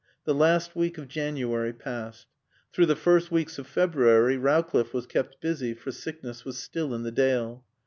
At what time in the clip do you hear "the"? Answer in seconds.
0.25-0.33, 2.87-2.95, 7.03-7.11